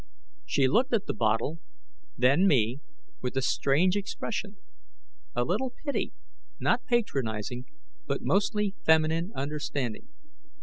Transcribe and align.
She 0.47 0.67
looked 0.67 0.93
at 0.93 1.05
the 1.05 1.13
bottle, 1.13 1.59
then 2.17 2.47
me, 2.47 2.79
with 3.21 3.37
a 3.37 3.41
strange 3.43 3.95
expression: 3.95 4.57
a 5.35 5.43
little 5.43 5.71
pity 5.85 6.11
not 6.59 6.87
patronizing 6.87 7.65
but 8.07 8.23
mostly 8.23 8.73
feminine 8.83 9.31
understanding. 9.35 10.07